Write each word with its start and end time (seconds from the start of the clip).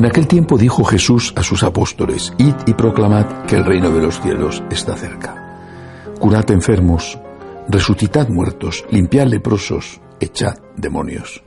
En 0.00 0.06
aquel 0.06 0.26
tiempo 0.26 0.56
dijo 0.56 0.82
Jesús 0.82 1.34
a 1.36 1.42
sus 1.42 1.62
apóstoles, 1.62 2.32
Id 2.38 2.54
y 2.66 2.72
proclamad 2.72 3.44
que 3.44 3.56
el 3.56 3.66
reino 3.66 3.90
de 3.90 4.00
los 4.00 4.18
cielos 4.22 4.62
está 4.70 4.96
cerca. 4.96 5.60
Curad 6.18 6.50
enfermos, 6.52 7.18
resucitad 7.68 8.30
muertos, 8.30 8.86
limpiad 8.90 9.26
leprosos, 9.26 10.00
echad 10.18 10.56
demonios. 10.74 11.42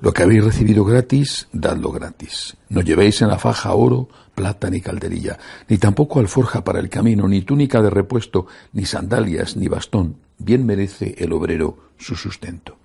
Lo 0.00 0.12
que 0.12 0.22
habéis 0.22 0.44
recibido 0.44 0.84
gratis, 0.84 1.48
dadlo 1.52 1.90
gratis. 1.90 2.56
No 2.68 2.82
llevéis 2.82 3.20
en 3.22 3.30
la 3.30 3.38
faja 3.40 3.74
oro, 3.74 4.08
plata 4.32 4.70
ni 4.70 4.80
calderilla, 4.80 5.36
ni 5.68 5.78
tampoco 5.78 6.20
alforja 6.20 6.62
para 6.62 6.78
el 6.78 6.88
camino, 6.88 7.26
ni 7.26 7.42
túnica 7.42 7.82
de 7.82 7.90
repuesto, 7.90 8.46
ni 8.74 8.84
sandalias, 8.84 9.56
ni 9.56 9.66
bastón. 9.66 10.18
Bien 10.38 10.64
merece 10.64 11.16
el 11.18 11.32
obrero 11.32 11.76
su 11.96 12.14
sustento. 12.14 12.78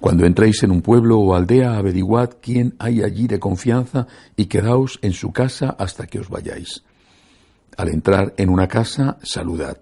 Cuando 0.00 0.24
entréis 0.24 0.62
en 0.62 0.70
un 0.70 0.80
pueblo 0.80 1.18
o 1.18 1.34
aldea, 1.34 1.76
averiguad 1.76 2.30
quién 2.40 2.74
hay 2.78 3.02
allí 3.02 3.26
de 3.26 3.38
confianza 3.38 4.06
y 4.34 4.46
quedaos 4.46 4.98
en 5.02 5.12
su 5.12 5.30
casa 5.30 5.76
hasta 5.78 6.06
que 6.06 6.18
os 6.18 6.30
vayáis. 6.30 6.82
Al 7.76 7.90
entrar 7.90 8.32
en 8.38 8.48
una 8.48 8.66
casa, 8.66 9.18
saludad. 9.22 9.78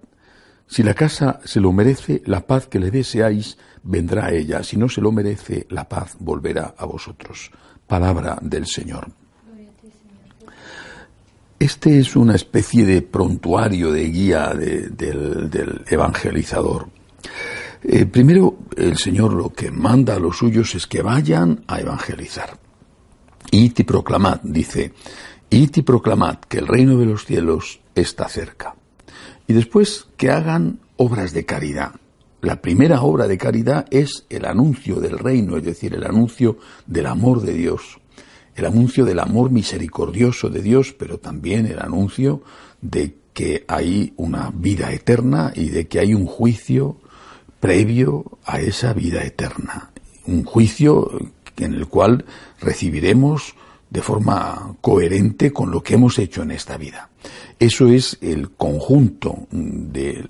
Si 0.67 0.83
la 0.83 0.95
casa 0.95 1.41
se 1.45 1.61
lo 1.61 1.73
merece, 1.73 2.21
la 2.27 2.47
paz 2.47 2.67
que 2.67 2.81
le 2.81 2.91
deseáis 2.91 3.59
vendrá 3.85 4.27
a 4.27 4.33
ella. 4.33 4.65
Si 4.65 4.77
no 4.77 4.89
se 4.89 5.01
lo 5.01 5.13
merece, 5.13 5.67
la 5.71 5.89
paz 5.89 6.17
volverá 6.19 6.75
a 6.77 6.85
vosotros. 6.85 7.53
Palabra 7.87 8.39
del 8.43 8.67
Señor. 8.67 9.09
Este 11.61 11.99
es 11.99 12.17
una 12.17 12.35
especie 12.35 12.85
de 12.85 13.03
prontuario 13.03 13.93
de 13.93 14.05
guía 14.11 14.53
del, 14.53 14.97
del 14.97 15.85
evangelizador. 15.89 16.89
Eh, 17.83 18.07
primero, 18.07 18.59
el 18.77 18.97
Señor 18.97 19.33
lo 19.33 19.51
que 19.51 19.71
manda 19.71 20.17
a 20.17 20.21
los 20.21 20.39
suyos 20.39 20.75
es 20.75 20.87
que 20.87 21.03
vayan 21.03 21.65
a 21.67 21.81
evangelizar. 21.81 22.59
Y 23.51 23.71
proclamad, 23.71 24.41
dice, 24.43 24.93
y 25.51 25.67
proclamad 25.83 26.39
que 26.41 26.59
el 26.59 26.67
reino 26.67 26.99
de 26.99 27.07
los 27.07 27.25
cielos 27.25 27.81
está 27.95 28.29
cerca. 28.29 28.75
Y 29.47 29.55
después 29.55 30.09
que 30.17 30.31
hagan 30.31 30.81
obras 30.97 31.33
de 31.33 31.47
caridad. 31.47 31.93
La 32.41 32.61
primera 32.61 33.03
obra 33.03 33.27
de 33.27 33.39
caridad 33.39 33.87
es 33.91 34.27
el 34.29 34.45
anuncio 34.45 35.01
del 35.01 35.19
reino, 35.19 35.57
es 35.57 35.65
decir, 35.65 35.95
el 35.95 36.05
anuncio 36.05 36.59
del 36.87 37.07
amor 37.07 37.41
de 37.41 37.55
Dios, 37.55 37.99
el 38.55 38.67
anuncio 38.67 39.05
del 39.05 39.19
amor 39.19 39.51
misericordioso 39.51 40.49
de 40.49 40.63
Dios, 40.63 40.95
pero 40.97 41.19
también 41.19 41.67
el 41.67 41.81
anuncio 41.81 42.43
de 42.81 43.17
que 43.33 43.65
hay 43.67 44.13
una 44.17 44.53
vida 44.55 44.93
eterna 44.93 45.53
y 45.55 45.71
de 45.71 45.89
que 45.89 46.01
hay 46.01 46.15
un 46.15 46.27
juicio 46.27 46.99
previo 47.61 48.39
a 48.45 48.61
esa 48.61 48.93
vida 48.93 49.23
eterna. 49.23 49.91
Un 50.27 50.45
juicio 50.45 51.11
en 51.57 51.75
el 51.75 51.87
cual 51.87 52.25
recibiremos 52.61 53.55
de 53.91 54.03
forma 54.03 54.77
coherente 54.81 55.53
con 55.53 55.71
lo 55.71 55.83
que 55.83 55.95
hemos 55.95 56.19
hecho 56.19 56.43
en 56.43 56.51
esta 56.51 56.77
vida. 56.77 57.11
Eso 57.59 57.89
es 57.89 58.19
el 58.21 58.51
conjunto 58.51 59.47
de, 59.51 60.25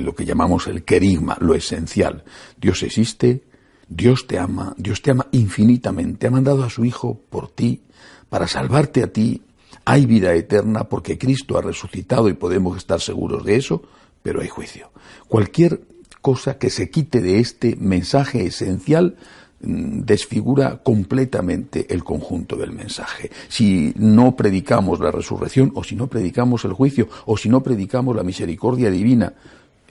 lo 0.00 0.14
que 0.14 0.24
llamamos 0.24 0.66
el 0.66 0.84
querigma, 0.84 1.36
lo 1.40 1.54
esencial. 1.54 2.24
Dios 2.60 2.82
existe, 2.82 3.44
Dios 3.88 4.26
te 4.26 4.38
ama, 4.38 4.74
Dios 4.76 5.02
te 5.02 5.10
ama 5.10 5.28
infinitamente, 5.32 6.26
ha 6.26 6.30
mandado 6.30 6.64
a 6.64 6.70
su 6.70 6.84
Hijo 6.84 7.20
por 7.30 7.50
ti, 7.50 7.82
para 8.28 8.48
salvarte 8.48 9.02
a 9.02 9.12
ti. 9.12 9.42
Hay 9.84 10.06
vida 10.06 10.34
eterna 10.34 10.84
porque 10.84 11.16
Cristo 11.16 11.56
ha 11.56 11.62
resucitado 11.62 12.28
y 12.28 12.34
podemos 12.34 12.76
estar 12.76 13.00
seguros 13.00 13.44
de 13.44 13.56
eso, 13.56 13.82
pero 14.22 14.40
hay 14.40 14.48
juicio. 14.48 14.90
Cualquier 15.28 15.80
cosa 16.28 16.58
que 16.58 16.68
se 16.68 16.90
quite 16.90 17.22
de 17.22 17.38
este 17.38 17.74
mensaje 17.76 18.44
esencial 18.44 19.16
mm, 19.62 20.00
desfigura 20.00 20.82
completamente 20.82 21.86
el 21.88 22.04
conjunto 22.04 22.54
del 22.54 22.72
mensaje. 22.72 23.30
Si 23.48 23.94
no 23.96 24.36
predicamos 24.36 25.00
la 25.00 25.10
resurrección, 25.10 25.72
o 25.74 25.82
si 25.82 25.96
no 25.96 26.06
predicamos 26.06 26.66
el 26.66 26.74
juicio, 26.74 27.08
o 27.24 27.38
si 27.38 27.48
no 27.48 27.62
predicamos 27.62 28.14
la 28.14 28.24
misericordia 28.24 28.90
divina, 28.90 29.32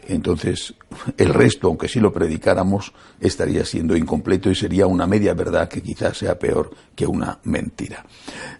entonces 0.07 0.75
el 1.17 1.33
resto, 1.33 1.69
aunque 1.69 1.87
sí 1.87 1.99
lo 1.99 2.13
predicáramos, 2.13 2.93
estaría 3.19 3.65
siendo 3.65 3.97
incompleto 3.97 4.51
y 4.51 4.55
sería 4.55 4.85
una 4.85 5.07
media 5.07 5.33
verdad 5.33 5.67
que 5.67 5.81
quizás 5.81 6.19
sea 6.19 6.37
peor 6.37 6.69
que 6.93 7.07
una 7.07 7.39
mentira. 7.45 8.05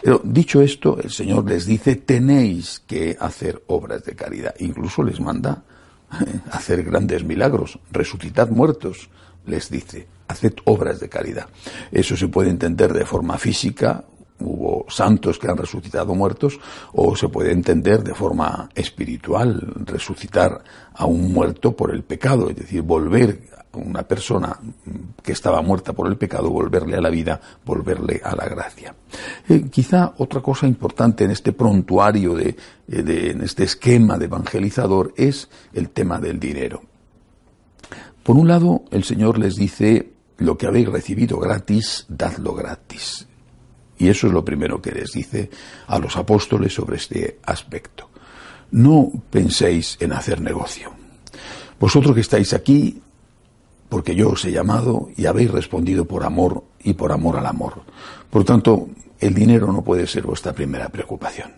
Pero 0.02 0.20
dicho 0.24 0.64
esto, 0.64 0.98
el 1.00 1.12
Señor 1.12 1.48
les 1.48 1.68
dice, 1.68 1.96
tenéis 1.96 2.82
que 2.88 3.16
hacer 3.20 3.62
obras 3.68 4.04
de 4.04 4.16
caridad. 4.16 4.56
Incluso 4.62 5.04
les 5.04 5.20
manda 5.20 5.64
hacer 6.52 6.84
grandes 6.84 7.24
milagros, 7.24 7.80
resucitad 7.92 8.50
muertos, 8.50 9.10
les 9.46 9.70
dice, 9.70 10.08
haced 10.28 10.54
obras 10.66 11.00
de 11.00 11.10
caridad. 11.10 11.48
Eso 11.92 12.18
se 12.18 12.28
puede 12.28 12.50
entender 12.50 12.94
de 12.94 13.06
forma 13.06 13.38
física, 13.38 14.04
hubo 14.40 14.86
santos 14.90 15.40
que 15.40 15.50
han 15.50 15.58
resucitado 15.58 16.14
muertos, 16.16 16.60
o 16.94 17.16
se 17.16 17.30
puede 17.30 17.52
entender 17.52 18.04
de 18.04 18.14
forma 18.14 18.70
espiritual, 18.76 19.74
resucitar 19.86 20.64
a 20.94 21.06
un 21.06 21.32
muerto 21.32 21.76
por 21.76 21.94
el 21.94 22.04
pecado, 22.04 22.50
es 22.50 22.56
decir, 22.56 22.82
volver 22.82 23.42
una 23.74 24.04
persona 24.04 24.58
que 25.22 25.32
estaba 25.32 25.62
muerta 25.62 25.94
por 25.94 26.08
el 26.08 26.18
pecado, 26.18 26.50
volverle 26.50 26.98
a 26.98 27.02
la 27.02 27.10
vida, 27.10 27.40
volverle 27.66 28.22
a 28.24 28.36
la 28.36 28.46
gracia. 28.46 28.96
Eh, 29.48 29.70
quizá 29.70 30.14
otra 30.18 30.42
cosa 30.42 30.68
importante 30.68 31.24
en 31.26 31.32
este 31.32 31.54
prontuario, 31.54 32.36
de, 32.36 32.56
eh, 32.88 33.04
de, 33.04 33.32
en 33.32 33.44
este 33.44 33.64
esquema 33.64 34.18
de 34.18 34.26
evangelizador, 34.26 35.14
es 35.16 35.50
el 35.74 35.90
tema 35.90 36.20
del 36.20 36.40
dinero. 36.40 36.82
Por 38.24 38.36
un 38.36 38.48
lado, 38.48 38.84
el 38.92 39.04
Señor 39.04 39.38
les 39.38 39.56
dice, 39.56 40.12
lo 40.38 40.58
que 40.58 40.68
habéis 40.68 40.90
recibido 40.90 41.40
gratis, 41.40 42.06
dadlo 42.10 42.54
gratis. 42.54 43.28
Y 43.98 44.10
eso 44.10 44.28
es 44.28 44.34
lo 44.34 44.46
primero 44.46 44.82
que 44.82 44.92
les 44.92 45.12
dice 45.12 45.50
a 45.88 46.00
los 46.00 46.16
apóstoles 46.18 46.74
sobre 46.74 46.98
este 46.98 47.40
aspecto. 47.44 48.10
No 48.72 49.12
penséis 49.30 49.98
en 50.00 50.12
hacer 50.12 50.42
negocio. 50.42 50.92
Vosotros 51.80 52.14
que 52.14 52.22
estáis 52.22 52.54
aquí, 52.54 53.02
porque 53.90 54.16
yo 54.16 54.30
os 54.30 54.44
he 54.46 54.52
llamado 54.52 55.10
y 55.16 55.26
habéis 55.26 55.52
respondido 55.52 56.06
por 56.06 56.24
amor 56.24 56.64
y 56.84 56.94
por 56.94 57.12
amor 57.12 57.38
al 57.38 57.46
amor. 57.46 57.82
Por 58.30 58.44
tanto, 58.44 58.90
el 59.20 59.34
dinero 59.34 59.72
no 59.72 59.84
puede 59.84 60.06
ser 60.08 60.24
vuestra 60.24 60.54
primera 60.54 60.90
preocupación. 60.90 61.54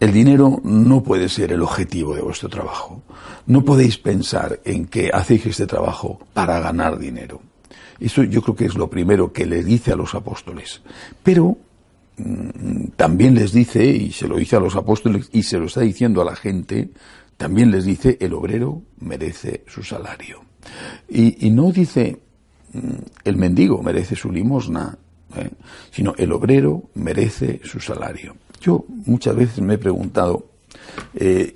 El 0.00 0.12
dinero 0.12 0.60
no 0.64 1.02
puede 1.02 1.28
ser 1.28 1.52
el 1.52 1.62
objetivo 1.62 2.14
de 2.14 2.22
vuestro 2.22 2.48
trabajo. 2.48 3.02
No 3.46 3.64
podéis 3.64 3.98
pensar 3.98 4.60
en 4.64 4.86
que 4.86 5.10
hacéis 5.12 5.46
este 5.46 5.66
trabajo 5.66 6.18
para 6.32 6.58
ganar 6.58 6.98
dinero. 6.98 7.40
Eso 8.02 8.24
yo 8.24 8.42
creo 8.42 8.56
que 8.56 8.64
es 8.64 8.74
lo 8.74 8.90
primero 8.90 9.32
que 9.32 9.46
le 9.46 9.62
dice 9.62 9.92
a 9.92 9.96
los 9.96 10.16
apóstoles. 10.16 10.82
Pero 11.22 11.56
mm, 12.16 12.86
también 12.96 13.36
les 13.36 13.52
dice, 13.52 13.84
y 13.86 14.10
se 14.10 14.26
lo 14.26 14.36
dice 14.36 14.56
a 14.56 14.60
los 14.60 14.74
apóstoles 14.74 15.28
y 15.32 15.44
se 15.44 15.58
lo 15.58 15.66
está 15.66 15.82
diciendo 15.82 16.20
a 16.20 16.24
la 16.24 16.34
gente, 16.34 16.90
también 17.36 17.70
les 17.70 17.84
dice, 17.84 18.18
el 18.20 18.34
obrero 18.34 18.82
merece 18.98 19.62
su 19.68 19.84
salario. 19.84 20.42
Y, 21.08 21.50
no 21.50 21.70
dice 21.70 22.18
mm, 22.72 22.80
el 23.24 23.36
mendigo 23.36 23.80
merece 23.82 24.16
su 24.16 24.32
limosna, 24.32 24.98
¿eh? 25.36 25.50
sino 25.92 26.14
el 26.18 26.32
obrero 26.32 26.90
merece 26.94 27.60
su 27.62 27.78
salario. 27.78 28.34
Yo 28.60 28.84
muchas 29.06 29.36
veces 29.36 29.60
me 29.60 29.74
he 29.74 29.78
preguntado, 29.78 30.48
eh, 31.14 31.54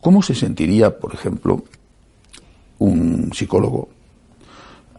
¿cómo 0.00 0.22
se 0.22 0.34
sentiría, 0.34 0.98
por 0.98 1.14
ejemplo, 1.14 1.64
un 2.78 3.30
psicólogo 3.32 3.90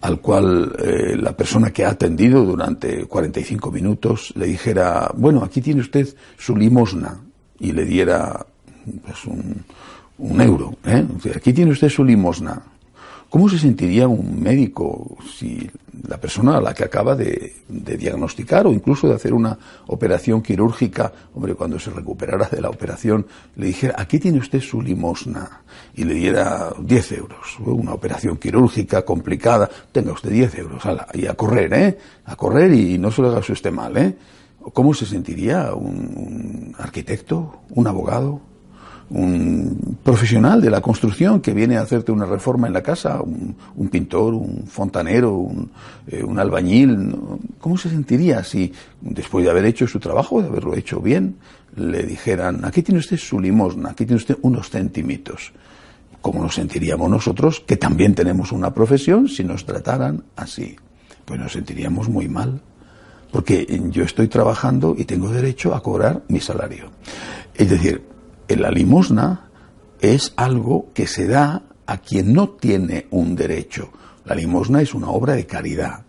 al 0.01 0.21
cual 0.21 0.75
eh, 0.79 1.17
la 1.17 1.33
persona 1.33 1.71
que 1.71 1.85
ha 1.85 1.89
atendido 1.89 2.45
durante 2.45 3.05
45 3.05 3.71
minutos 3.71 4.33
le 4.35 4.47
dijera, 4.47 5.11
bueno, 5.15 5.43
aquí 5.43 5.61
tiene 5.61 5.81
usted 5.81 6.07
su 6.37 6.55
limosna 6.55 7.19
y 7.59 7.71
le 7.73 7.85
diera 7.85 8.45
pues, 9.05 9.25
un, 9.25 9.63
un 10.19 10.41
euro, 10.41 10.75
aquí 11.35 11.53
tiene 11.53 11.71
usted 11.71 11.89
su 11.89 12.03
limosna 12.03 12.61
¿Cómo 13.29 13.47
se 13.47 13.59
sentiría 13.59 14.07
un 14.07 14.41
médico 14.41 15.15
si 15.37 15.69
la 16.07 16.19
persona 16.19 16.57
a 16.57 16.61
la 16.61 16.73
que 16.73 16.83
acaba 16.83 17.15
de, 17.15 17.53
diagnosticar 17.67 18.65
o 18.65 18.73
incluso 18.73 19.07
de 19.07 19.13
hacer 19.13 19.35
una 19.35 19.55
operación 19.87 20.41
quirúrgica, 20.41 21.11
hombre, 21.35 21.53
cuando 21.53 21.77
se 21.77 21.91
recuperara 21.91 22.47
de 22.49 22.59
la 22.59 22.69
operación, 22.69 23.27
le 23.55 23.67
dijera, 23.67 23.93
aquí 23.97 24.17
tiene 24.17 24.39
usted 24.39 24.61
su 24.61 24.81
limosna 24.81 25.61
y 25.93 26.05
le 26.05 26.15
diera 26.15 26.73
10 26.79 27.11
euros, 27.11 27.59
una 27.59 27.93
operación 27.93 28.37
quirúrgica 28.37 29.03
complicada, 29.03 29.69
tenga 29.91 30.13
usted 30.13 30.31
10 30.31 30.55
euros, 30.55 30.83
y 31.13 31.27
a 31.27 31.35
correr, 31.35 31.73
¿eh? 31.73 31.97
A 32.25 32.35
correr 32.35 32.73
y 32.73 32.97
no 32.97 33.11
se 33.11 33.21
lo 33.21 33.29
haga 33.29 33.39
usted 33.39 33.71
mal, 33.71 33.95
¿eh? 33.97 34.15
¿Cómo 34.73 34.93
se 34.95 35.05
sentiría 35.05 35.73
un 35.75 36.73
arquitecto, 36.79 37.61
un 37.69 37.85
abogado, 37.85 38.41
un 39.11 39.97
profesional 40.03 40.61
de 40.61 40.69
la 40.69 40.81
construcción 40.81 41.41
que 41.41 41.53
viene 41.53 41.77
a 41.77 41.81
hacerte 41.81 42.11
una 42.11 42.25
reforma 42.25 42.67
en 42.67 42.73
la 42.73 42.83
casa, 42.83 43.21
un, 43.21 43.89
pintor, 43.89 44.33
un 44.33 44.65
fontanero, 44.67 45.33
un, 45.33 45.71
eh, 46.07 46.23
albañil, 46.37 47.15
¿cómo 47.59 47.77
se 47.77 47.89
sentiría 47.89 48.43
si 48.43 48.71
después 49.01 49.43
de 49.43 49.51
haber 49.51 49.65
hecho 49.65 49.87
su 49.87 49.99
trabajo, 49.99 50.41
de 50.41 50.47
haberlo 50.47 50.75
hecho 50.75 51.01
bien, 51.01 51.37
le 51.75 52.03
dijeran, 52.03 52.63
aquí 52.65 52.83
tiene 52.83 52.99
usted 52.99 53.17
su 53.17 53.39
limosna, 53.39 53.91
aquí 53.91 54.05
tiene 54.05 54.17
usted 54.17 54.37
unos 54.41 54.69
centimitos? 54.69 55.53
¿Cómo 56.21 56.43
nos 56.43 56.55
sentiríamos 56.55 57.09
nosotros, 57.09 57.61
que 57.61 57.77
también 57.77 58.13
tenemos 58.13 58.51
una 58.51 58.73
profesión, 58.73 59.27
si 59.27 59.43
nos 59.43 59.65
trataran 59.65 60.23
así? 60.35 60.75
Pues 61.25 61.39
nos 61.39 61.53
sentiríamos 61.53 62.09
muy 62.09 62.27
mal, 62.27 62.61
porque 63.31 63.65
yo 63.89 64.03
estoy 64.03 64.27
trabajando 64.27 64.95
y 64.97 65.05
tengo 65.05 65.29
derecho 65.29 65.73
a 65.73 65.81
cobrar 65.81 66.23
mi 66.27 66.39
salario. 66.39 66.91
Es 67.55 67.69
decir, 67.69 68.03
la 68.55 68.71
limosna 68.71 69.49
es 69.99 70.33
algo 70.35 70.91
que 70.93 71.07
se 71.07 71.27
da 71.27 71.63
a 71.85 71.97
quien 71.97 72.33
no 72.33 72.49
tiene 72.49 73.07
un 73.11 73.35
derecho. 73.35 73.89
La 74.25 74.35
limosna 74.35 74.81
es 74.81 74.93
una 74.93 75.09
obra 75.09 75.33
de 75.33 75.45
caridad. 75.45 76.05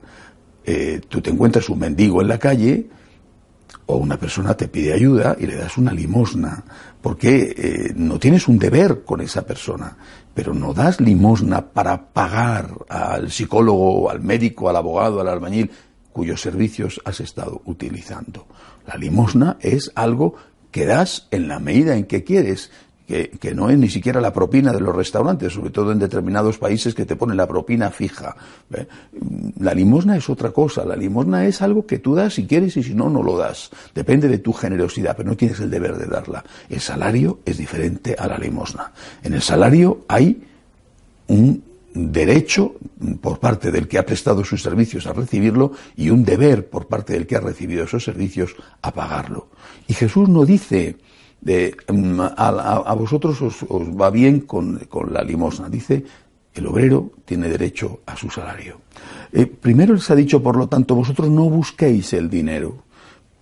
Eh, 0.65 1.01
tú 1.09 1.21
te 1.21 1.31
encuentras 1.31 1.69
un 1.69 1.79
mendigo 1.79 2.21
en 2.21 2.29
la 2.29 2.39
calle 2.39 2.89
o 3.87 3.97
una 3.97 4.19
persona 4.19 4.55
te 4.55 4.69
pide 4.69 4.93
ayuda 4.93 5.37
y 5.39 5.47
le 5.47 5.57
das 5.57 5.77
una 5.77 5.93
limosna, 5.93 6.65
porque 7.01 7.55
eh, 7.57 7.93
no 7.97 8.19
tienes 8.19 8.47
un 8.47 8.59
deber 8.59 9.03
con 9.05 9.21
esa 9.21 9.43
persona, 9.43 9.97
pero 10.33 10.55
no 10.55 10.75
das 10.75 11.01
limosna 11.01 11.73
para 11.73 12.13
pagar 12.13 12.71
al 12.89 13.31
psicólogo, 13.31 14.11
al 14.11 14.21
médico, 14.21 14.69
al 14.69 14.77
abogado, 14.77 15.21
al 15.21 15.29
albañil, 15.29 15.71
cuyos 16.13 16.41
servicios 16.41 17.01
has 17.05 17.21
estado 17.21 17.63
utilizando. 17.65 18.47
La 18.87 18.97
limosna 18.97 19.57
es 19.61 19.91
algo 19.95 20.35
que 20.71 20.87
das 20.87 21.27
en 21.31 21.49
la 21.49 21.59
medida 21.59 21.97
en 21.97 22.05
que 22.05 22.25
quieres, 22.25 22.71
que, 23.07 23.31
que, 23.31 23.55
no 23.55 23.71
es 23.71 23.77
ni 23.77 23.89
siquiera 23.89 24.21
la 24.21 24.33
propina 24.33 24.73
de 24.73 24.81
los 24.81 24.95
restaurantes, 24.95 25.53
sobre 25.53 25.71
todo 25.71 25.91
en 25.91 25.99
determinados 25.99 26.59
países 26.59 26.95
que 26.95 27.05
te 27.05 27.17
ponen 27.17 27.37
la 27.37 27.49
propina 27.49 27.91
fija. 27.91 28.37
La 29.59 29.75
limosna 29.75 30.17
es 30.17 30.31
otra 30.31 30.53
cosa, 30.53 30.85
la 30.85 30.95
limosna 30.95 31.47
es 31.47 31.61
algo 31.61 31.87
que 31.87 31.99
tú 31.99 32.15
das 32.15 32.35
si 32.35 32.47
quieres 32.47 32.77
y 32.77 32.85
si 32.85 32.95
no, 32.95 33.11
no 33.11 33.23
lo 33.23 33.37
das. 33.37 33.71
Depende 33.95 34.29
de 34.29 34.39
tu 34.39 34.53
generosidad, 34.53 35.17
pero 35.17 35.29
no 35.29 35.37
tienes 35.37 35.59
el 35.59 35.71
deber 35.71 35.97
de 35.97 36.07
darla. 36.07 36.45
El 36.69 36.81
salario 36.81 37.41
es 37.45 37.59
diferente 37.59 38.15
a 38.17 38.29
la 38.29 38.39
limosna. 38.39 38.93
En 39.25 39.35
el 39.35 39.43
salario 39.43 40.05
hay 40.07 40.41
un 41.27 41.70
derecho 41.93 42.75
por 43.21 43.41
parte 43.41 43.71
del 43.71 43.89
que 43.89 43.99
ha 43.99 44.07
prestado 44.07 44.45
sus 44.45 44.63
servicios 44.63 45.07
a 45.07 45.13
recibirlo 45.13 45.73
y 45.97 46.11
un 46.11 46.25
deber 46.25 46.69
por 46.69 46.87
parte 46.87 47.15
del 47.15 47.27
que 47.27 47.37
ha 47.37 47.41
recibido 47.41 47.85
esos 47.85 48.05
servicios 48.05 48.55
a 48.83 48.93
pagarlo. 48.93 49.49
Y 49.89 49.95
Jesús 49.95 50.29
no 50.29 50.45
dice, 50.45 50.97
de, 51.41 51.77
mm, 51.89 52.21
a, 52.21 52.95
vosotros 52.95 53.41
os, 53.43 53.65
va 53.65 54.11
bien 54.11 54.41
con, 54.41 54.81
la 55.11 55.23
limosna, 55.23 55.69
dice, 55.69 56.05
el 56.55 56.67
obrero 56.67 57.13
tiene 57.25 57.49
derecho 57.49 58.01
a 58.07 58.17
su 58.17 58.31
salario. 58.31 58.81
Eh, 59.33 59.47
primero 59.47 59.95
les 59.95 60.11
ha 60.11 60.15
dicho, 60.15 60.43
por 60.43 60.57
lo 60.57 60.69
tanto, 60.69 60.95
vosotros 60.95 61.29
no 61.31 61.49
busquéis 61.49 62.13
el 62.13 62.29
dinero, 62.29 62.83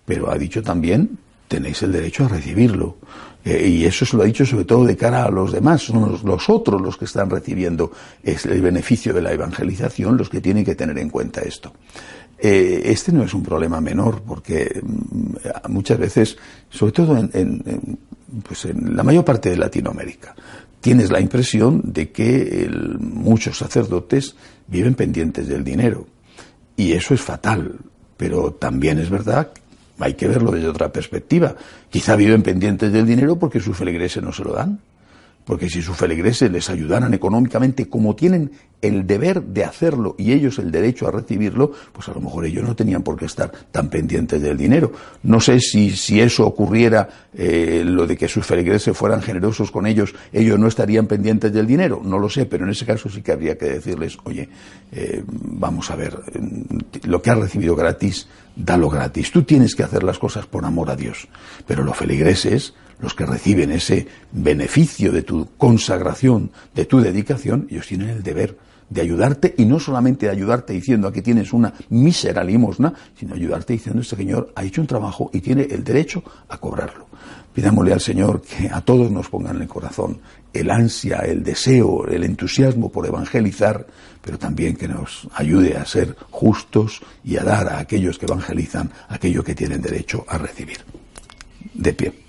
pero 0.05 0.31
ha 0.31 0.37
dicho 0.37 0.63
también, 0.63 1.17
tenéis 1.49 1.81
el 1.83 1.91
derecho 1.91 2.23
a 2.23 2.29
recibirlo. 2.29 2.97
Eh, 3.43 3.67
y 3.67 3.85
eso 3.85 4.05
se 4.05 4.15
lo 4.15 4.23
ha 4.23 4.25
dicho 4.25 4.45
sobre 4.45 4.65
todo 4.65 4.85
de 4.85 4.95
cara 4.95 5.25
a 5.25 5.31
los 5.31 5.51
demás, 5.51 5.81
son 5.81 6.19
los, 6.23 6.49
otros 6.49 6.81
los 6.81 6.97
que 6.97 7.05
están 7.05 7.29
recibiendo 7.29 7.91
el 8.23 8.61
beneficio 8.61 9.13
de 9.13 9.21
la 9.21 9.33
evangelización, 9.33 10.17
los 10.17 10.29
que 10.29 10.39
tienen 10.39 10.63
que 10.63 10.75
tener 10.75 10.97
en 10.99 11.09
cuenta 11.09 11.41
esto. 11.41 11.73
Eh, 12.37 12.83
este 12.85 13.11
no 13.11 13.23
es 13.23 13.33
un 13.33 13.43
problema 13.43 13.81
menor, 13.81 14.21
porque 14.21 14.81
mm, 14.81 15.71
muchas 15.71 15.97
veces, 15.97 16.37
sobre 16.69 16.91
todo 16.93 17.17
en, 17.17 17.99
pues 18.47 18.65
en 18.65 18.95
la 18.95 19.03
mayor 19.03 19.25
parte 19.25 19.49
de 19.49 19.57
Latinoamérica, 19.57 20.35
tienes 20.79 21.11
la 21.11 21.19
impresión 21.19 21.81
de 21.83 22.11
que 22.11 22.69
muchos 22.99 23.57
sacerdotes 23.57 24.35
viven 24.67 24.95
pendientes 24.95 25.47
del 25.47 25.63
dinero. 25.63 26.07
Y 26.77 26.93
eso 26.93 27.13
es 27.13 27.21
fatal, 27.21 27.79
pero 28.15 28.53
también 28.53 28.99
es 28.99 29.09
verdad 29.09 29.51
hay 29.99 30.13
que 30.13 30.27
verlo 30.27 30.51
desde 30.51 30.67
otra 30.67 30.91
perspectiva. 30.91 31.55
Quizá 31.89 32.15
viven 32.15 32.41
pendientes 32.41 32.91
del 32.91 33.05
dinero 33.05 33.37
porque 33.37 33.59
sus 33.59 33.77
feligreses 33.77 34.23
no 34.23 34.31
se 34.31 34.43
lo 34.43 34.53
dan. 34.53 34.79
Porque 35.45 35.67
si 35.67 35.81
sus 35.81 35.97
feligreses 35.97 36.51
les 36.51 36.69
ayudaran 36.69 37.11
económicamente 37.15 37.89
como 37.89 38.15
tienen 38.15 38.51
el 38.83 39.07
deber 39.07 39.41
de 39.41 39.63
hacerlo 39.63 40.15
y 40.17 40.31
ellos 40.31 40.59
el 40.59 40.71
derecho 40.71 41.07
a 41.07 41.11
recibirlo, 41.11 41.71
pues 41.91 42.07
a 42.07 42.13
lo 42.13 42.21
mejor 42.21 42.45
ellos 42.45 42.63
no 42.63 42.75
tenían 42.75 43.01
por 43.01 43.17
qué 43.17 43.25
estar 43.25 43.51
tan 43.71 43.89
pendientes 43.89 44.41
del 44.41 44.57
dinero. 44.57 44.91
No 45.23 45.41
sé 45.41 45.59
si, 45.59 45.89
si 45.89 46.21
eso 46.21 46.45
ocurriera, 46.45 47.09
eh, 47.33 47.81
lo 47.83 48.05
de 48.05 48.15
que 48.15 48.27
sus 48.27 48.45
feligreses 48.45 48.95
fueran 48.95 49.23
generosos 49.23 49.71
con 49.71 49.87
ellos, 49.87 50.13
ellos 50.31 50.59
no 50.59 50.67
estarían 50.67 51.07
pendientes 51.07 51.51
del 51.51 51.65
dinero, 51.65 51.99
no 52.03 52.19
lo 52.19 52.29
sé, 52.29 52.45
pero 52.45 52.65
en 52.65 52.69
ese 52.69 52.85
caso 52.85 53.09
sí 53.09 53.23
que 53.23 53.31
habría 53.31 53.57
que 53.57 53.65
decirles, 53.65 54.17
oye, 54.25 54.47
eh, 54.91 55.23
vamos 55.25 55.89
a 55.89 55.95
ver, 55.95 56.15
lo 57.05 57.21
que 57.23 57.31
has 57.31 57.39
recibido 57.39 57.75
gratis, 57.75 58.27
dalo 58.59 58.89
gratis. 58.89 59.31
Tú 59.31 59.43
tienes 59.43 59.73
que 59.73 59.83
hacer 59.83 60.03
las 60.03 60.19
cosas 60.19 60.45
por 60.45 60.65
amor 60.65 60.91
a 60.91 60.95
Dios, 60.95 61.27
pero 61.65 61.83
los 61.83 61.97
feligreses 61.97 62.73
los 62.99 63.13
que 63.13 63.25
reciben 63.25 63.71
ese 63.71 64.07
beneficio 64.31 65.11
de 65.11 65.23
tu 65.23 65.49
consagración, 65.57 66.51
de 66.75 66.83
tu 66.85 66.99
dedicación, 66.99 67.67
ellos 67.69 67.87
tienen 67.87 68.09
el 68.09 68.23
deber 68.23 68.57
de 68.89 69.01
ayudarte 69.01 69.53
y 69.57 69.65
no 69.65 69.79
solamente 69.79 70.25
de 70.25 70.31
ayudarte 70.31 70.73
diciendo 70.73 71.07
aquí 71.07 71.21
tienes 71.21 71.53
una 71.53 71.73
mísera 71.89 72.43
limosna, 72.43 72.93
sino 73.17 73.35
ayudarte 73.35 73.73
diciendo 73.73 74.01
este 74.01 74.15
Señor 74.15 74.51
ha 74.55 74.63
hecho 74.63 74.81
un 74.81 74.87
trabajo 74.87 75.29
y 75.33 75.41
tiene 75.41 75.63
el 75.63 75.83
derecho 75.83 76.23
a 76.47 76.57
cobrarlo. 76.57 77.07
Pidámosle 77.53 77.93
al 77.93 78.01
Señor 78.01 78.41
que 78.41 78.69
a 78.69 78.81
todos 78.81 79.11
nos 79.11 79.29
pongan 79.29 79.57
en 79.57 79.63
el 79.63 79.67
corazón 79.67 80.19
el 80.53 80.71
ansia, 80.71 81.17
el 81.19 81.43
deseo, 81.43 82.07
el 82.07 82.23
entusiasmo 82.23 82.91
por 82.91 83.05
evangelizar, 83.05 83.85
pero 84.21 84.37
también 84.37 84.75
que 84.75 84.87
nos 84.87 85.27
ayude 85.35 85.77
a 85.77 85.85
ser 85.85 86.15
justos 86.31 87.01
y 87.23 87.37
a 87.37 87.43
dar 87.43 87.67
a 87.67 87.79
aquellos 87.79 88.17
que 88.17 88.25
evangelizan 88.25 88.91
aquello 89.09 89.43
que 89.43 89.55
tienen 89.55 89.81
derecho 89.81 90.25
a 90.27 90.37
recibir. 90.37 90.79
De 91.73 91.93
pie. 91.93 92.28